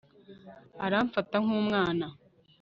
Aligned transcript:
aramfata 0.85 1.35
nk'umwana 1.43 2.05